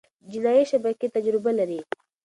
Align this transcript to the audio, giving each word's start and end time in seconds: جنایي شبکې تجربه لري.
جنایي 0.31 0.63
شبکې 0.71 1.07
تجربه 1.15 1.51
لري. 1.59 1.79